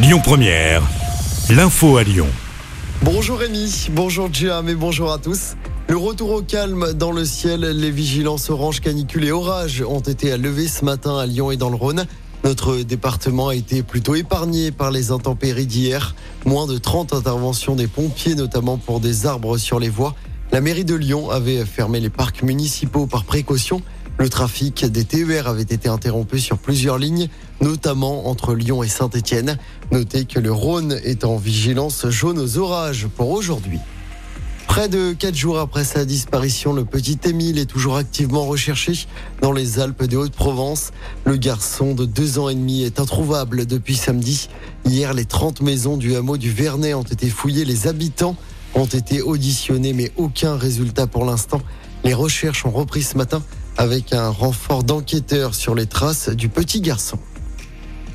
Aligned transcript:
Lyon 0.00 0.20
Première, 0.22 0.80
l'info 1.50 1.96
à 1.96 2.04
Lyon. 2.04 2.28
Bonjour 3.02 3.36
Rémi, 3.36 3.88
bonjour 3.90 4.28
Jam 4.32 4.68
et 4.68 4.76
bonjour 4.76 5.10
à 5.10 5.18
tous. 5.18 5.56
Le 5.88 5.96
retour 5.96 6.30
au 6.30 6.40
calme 6.40 6.92
dans 6.92 7.10
le 7.10 7.24
ciel, 7.24 7.62
les 7.62 7.90
vigilances 7.90 8.48
orange, 8.48 8.78
canicule 8.80 9.24
et 9.24 9.32
orage 9.32 9.82
ont 9.82 9.98
été 9.98 10.36
levées 10.36 10.68
ce 10.68 10.84
matin 10.84 11.18
à 11.18 11.26
Lyon 11.26 11.50
et 11.50 11.56
dans 11.56 11.68
le 11.68 11.74
Rhône. 11.74 12.06
Notre 12.44 12.76
département 12.76 13.48
a 13.48 13.56
été 13.56 13.82
plutôt 13.82 14.14
épargné 14.14 14.70
par 14.70 14.92
les 14.92 15.10
intempéries 15.10 15.66
d'hier. 15.66 16.14
Moins 16.46 16.68
de 16.68 16.78
30 16.78 17.12
interventions 17.12 17.74
des 17.74 17.88
pompiers, 17.88 18.36
notamment 18.36 18.76
pour 18.76 19.00
des 19.00 19.26
arbres 19.26 19.58
sur 19.58 19.80
les 19.80 19.88
voies. 19.88 20.14
La 20.52 20.60
mairie 20.60 20.84
de 20.84 20.94
Lyon 20.94 21.28
avait 21.28 21.64
fermé 21.64 21.98
les 21.98 22.08
parcs 22.08 22.44
municipaux 22.44 23.08
par 23.08 23.24
précaution. 23.24 23.82
Le 24.18 24.28
trafic 24.28 24.84
des 24.84 25.04
TER 25.04 25.46
avait 25.46 25.62
été 25.62 25.88
interrompu 25.88 26.40
sur 26.40 26.58
plusieurs 26.58 26.98
lignes, 26.98 27.28
notamment 27.60 28.28
entre 28.28 28.52
Lyon 28.52 28.82
et 28.82 28.88
Saint-Étienne. 28.88 29.58
Notez 29.92 30.24
que 30.24 30.40
le 30.40 30.52
Rhône 30.52 30.98
est 31.04 31.24
en 31.24 31.36
vigilance 31.36 32.04
jaune 32.08 32.40
aux 32.40 32.58
orages 32.58 33.06
pour 33.06 33.30
aujourd'hui. 33.30 33.78
Près 34.66 34.88
de 34.88 35.12
quatre 35.12 35.36
jours 35.36 35.60
après 35.60 35.84
sa 35.84 36.04
disparition, 36.04 36.72
le 36.72 36.84
petit 36.84 37.18
Émile 37.24 37.60
est 37.60 37.66
toujours 37.66 37.96
activement 37.96 38.44
recherché 38.44 39.06
dans 39.40 39.52
les 39.52 39.78
Alpes 39.78 40.04
de 40.04 40.16
Haute-Provence. 40.16 40.90
Le 41.24 41.36
garçon 41.36 41.94
de 41.94 42.04
deux 42.04 42.40
ans 42.40 42.48
et 42.48 42.54
demi 42.56 42.82
est 42.82 42.98
introuvable 42.98 43.66
depuis 43.66 43.96
samedi. 43.96 44.48
Hier, 44.84 45.14
les 45.14 45.26
30 45.26 45.62
maisons 45.62 45.96
du 45.96 46.16
hameau 46.16 46.36
du 46.36 46.50
Vernet 46.50 46.94
ont 46.94 47.02
été 47.02 47.28
fouillées. 47.28 47.64
Les 47.64 47.86
habitants 47.86 48.36
ont 48.74 48.86
été 48.86 49.22
auditionnés, 49.22 49.92
mais 49.92 50.10
aucun 50.16 50.56
résultat 50.56 51.06
pour 51.06 51.24
l'instant. 51.24 51.62
Les 52.04 52.14
recherches 52.14 52.66
ont 52.66 52.70
repris 52.70 53.02
ce 53.02 53.16
matin 53.16 53.42
avec 53.78 54.12
un 54.12 54.28
renfort 54.28 54.82
d'enquêteurs 54.82 55.54
sur 55.54 55.74
les 55.76 55.86
traces 55.86 56.28
du 56.28 56.48
petit 56.48 56.80
garçon. 56.80 57.18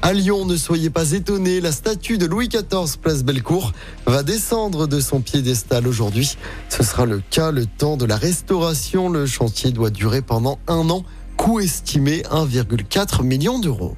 À 0.02 0.12
Lyon, 0.12 0.45
ne 0.45 0.58
soyez 0.58 0.89
pas 0.89 1.13
étonnés, 1.13 1.62
la 1.62 1.72
statue 1.72 2.17
de 2.17 2.26
Louis 2.26 2.49
XIV, 2.49 2.98
place 3.02 3.23
Bellecour, 3.23 3.72
va 4.05 4.22
descendre 4.22 4.88
de 4.88 4.99
son 4.99 5.22
piédestal 5.22 5.88
aujourd'hui. 5.88 6.38
Ce 6.67 6.84
sera 6.84 7.06
le 7.06 7.22
cas 7.30 7.52
le 7.52 7.66
temps 7.66 7.95
de 7.95 8.03
la 8.03 8.17
restauration. 8.17 9.08
Le 9.08 9.25
chantier 9.25 9.72
doit 9.72 9.89
durer 9.89 10.22
pendant 10.22 10.59
un 10.67 10.89
an, 10.89 11.06
coût 11.38 11.61
estimé 11.61 12.23
1,4 12.23 13.23
million 13.23 13.59
d'euros. 13.59 13.95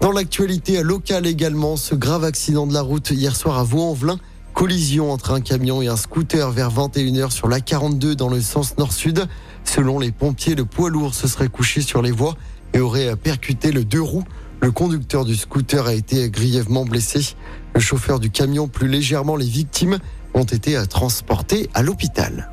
Dans 0.00 0.12
l'actualité 0.12 0.80
locale 0.84 1.26
également, 1.26 1.76
ce 1.76 1.96
grave 1.96 2.22
accident 2.22 2.68
de 2.68 2.72
la 2.72 2.82
route 2.82 3.10
hier 3.10 3.34
soir 3.34 3.58
à 3.58 3.64
Vaux-en-Velin. 3.64 4.20
Collision 4.58 5.12
entre 5.12 5.30
un 5.30 5.40
camion 5.40 5.82
et 5.82 5.86
un 5.86 5.94
scooter 5.94 6.50
vers 6.50 6.72
21h 6.72 7.30
sur 7.30 7.46
la 7.46 7.60
42 7.60 8.16
dans 8.16 8.28
le 8.28 8.40
sens 8.40 8.76
nord-sud. 8.76 9.28
Selon 9.62 10.00
les 10.00 10.10
pompiers, 10.10 10.56
le 10.56 10.64
poids 10.64 10.90
lourd 10.90 11.14
se 11.14 11.28
serait 11.28 11.46
couché 11.46 11.80
sur 11.80 12.02
les 12.02 12.10
voies 12.10 12.34
et 12.74 12.80
aurait 12.80 13.14
percuté 13.14 13.70
le 13.70 13.84
deux 13.84 14.02
roues. 14.02 14.24
Le 14.60 14.72
conducteur 14.72 15.24
du 15.24 15.36
scooter 15.36 15.86
a 15.86 15.94
été 15.94 16.28
grièvement 16.28 16.84
blessé. 16.84 17.36
Le 17.72 17.78
chauffeur 17.78 18.18
du 18.18 18.30
camion, 18.30 18.66
plus 18.66 18.88
légèrement, 18.88 19.36
les 19.36 19.46
victimes 19.46 19.98
ont 20.34 20.42
été 20.42 20.76
transportées 20.88 21.70
à 21.72 21.84
l'hôpital. 21.84 22.50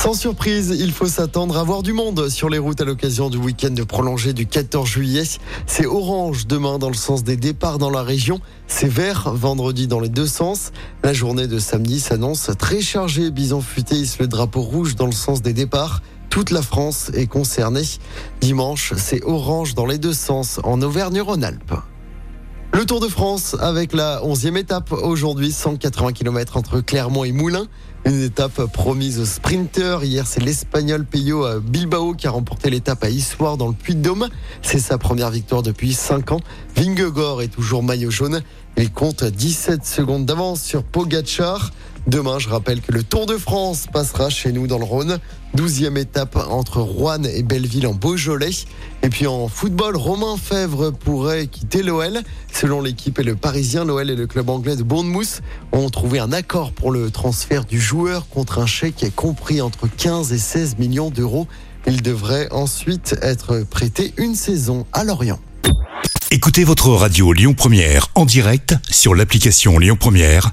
Sans 0.00 0.14
surprise, 0.14 0.76
il 0.78 0.92
faut 0.92 1.08
s'attendre 1.08 1.58
à 1.58 1.64
voir 1.64 1.82
du 1.82 1.92
monde 1.92 2.28
sur 2.28 2.48
les 2.48 2.58
routes 2.58 2.80
à 2.80 2.84
l'occasion 2.84 3.30
du 3.30 3.36
week-end 3.36 3.74
prolongé 3.86 4.32
du 4.32 4.46
14 4.46 4.88
juillet. 4.88 5.24
C'est 5.66 5.86
orange 5.86 6.46
demain 6.46 6.78
dans 6.78 6.88
le 6.88 6.94
sens 6.94 7.24
des 7.24 7.36
départs 7.36 7.78
dans 7.78 7.90
la 7.90 8.04
région. 8.04 8.40
C'est 8.68 8.88
vert 8.88 9.32
vendredi 9.34 9.88
dans 9.88 9.98
les 9.98 10.08
deux 10.08 10.28
sens. 10.28 10.70
La 11.02 11.12
journée 11.12 11.48
de 11.48 11.58
samedi 11.58 11.98
s'annonce 11.98 12.48
très 12.56 12.80
chargée. 12.80 13.32
Bison 13.32 13.60
futé 13.60 13.96
le 14.20 14.28
drapeau 14.28 14.60
rouge 14.60 14.94
dans 14.94 15.06
le 15.06 15.12
sens 15.12 15.42
des 15.42 15.52
départs. 15.52 16.00
Toute 16.30 16.52
la 16.52 16.62
France 16.62 17.10
est 17.14 17.26
concernée. 17.26 17.82
Dimanche, 18.40 18.94
c'est 18.96 19.24
orange 19.24 19.74
dans 19.74 19.86
les 19.86 19.98
deux 19.98 20.12
sens 20.12 20.60
en 20.62 20.80
Auvergne-Rhône-Alpes. 20.80 21.74
Le 22.78 22.86
Tour 22.86 23.00
de 23.00 23.08
France 23.08 23.56
avec 23.58 23.92
la 23.92 24.20
11e 24.20 24.56
étape 24.56 24.92
aujourd'hui, 24.92 25.50
180 25.50 26.12
km 26.12 26.56
entre 26.56 26.80
Clermont 26.80 27.24
et 27.24 27.32
Moulins. 27.32 27.66
Une 28.04 28.22
étape 28.22 28.66
promise 28.66 29.18
aux 29.18 29.24
sprinteurs. 29.24 30.04
Hier, 30.04 30.24
c'est 30.28 30.38
l'Espagnol 30.38 31.04
Peyo 31.04 31.44
Bilbao 31.60 32.14
qui 32.14 32.28
a 32.28 32.30
remporté 32.30 32.70
l'étape 32.70 33.02
à 33.02 33.10
Issoire 33.10 33.56
dans 33.56 33.66
le 33.66 33.74
Puy-de-Dôme. 33.74 34.28
C'est 34.62 34.78
sa 34.78 34.96
première 34.96 35.30
victoire 35.30 35.64
depuis 35.64 35.92
5 35.92 36.30
ans. 36.30 36.40
Vingegaard 36.76 37.42
est 37.42 37.48
toujours 37.48 37.82
maillot 37.82 38.12
jaune. 38.12 38.42
Il 38.76 38.92
compte 38.92 39.24
17 39.24 39.84
secondes 39.84 40.24
d'avance 40.24 40.62
sur 40.62 40.84
Pogachar. 40.84 41.72
Demain, 42.06 42.38
je 42.38 42.48
rappelle 42.48 42.80
que 42.80 42.92
le 42.92 43.02
Tour 43.02 43.26
de 43.26 43.36
France 43.36 43.86
passera 43.92 44.30
chez 44.30 44.52
nous 44.52 44.66
dans 44.66 44.78
le 44.78 44.84
Rhône. 44.84 45.18
12e 45.56 45.98
étape 45.98 46.36
entre 46.36 46.80
Rouen 46.80 47.22
et 47.24 47.42
Belleville 47.42 47.86
en 47.86 47.94
Beaujolais. 47.94 48.50
Et 49.02 49.08
puis 49.08 49.26
en 49.26 49.48
football, 49.48 49.96
Romain 49.96 50.36
Fèvre 50.36 50.90
pourrait 50.92 51.46
quitter 51.46 51.82
l'OL. 51.82 52.20
Selon 52.52 52.80
l'équipe 52.80 53.18
et 53.18 53.22
le 53.22 53.36
Parisien, 53.36 53.84
l'OL 53.84 54.10
et 54.10 54.16
le 54.16 54.26
club 54.26 54.48
anglais 54.50 54.76
de 54.76 54.82
Bournemouth 54.82 55.40
ont 55.72 55.90
trouvé 55.90 56.18
un 56.18 56.32
accord 56.32 56.72
pour 56.72 56.90
le 56.90 57.10
transfert 57.10 57.64
du 57.64 57.80
joueur 57.80 58.28
contre 58.28 58.58
un 58.58 58.66
chèque 58.66 59.12
compris 59.14 59.60
entre 59.60 59.88
15 59.88 60.32
et 60.32 60.38
16 60.38 60.78
millions 60.78 61.10
d'euros. 61.10 61.46
Il 61.86 62.02
devrait 62.02 62.48
ensuite 62.50 63.16
être 63.22 63.64
prêté 63.68 64.12
une 64.16 64.34
saison 64.34 64.86
à 64.92 65.04
Lorient. 65.04 65.38
Écoutez 66.30 66.64
votre 66.64 66.90
radio 66.90 67.32
Lyon 67.32 67.54
Première 67.54 68.08
en 68.14 68.26
direct 68.26 68.74
sur 68.90 69.14
l'application 69.14 69.78
Lyon 69.78 69.96
Première, 69.98 70.52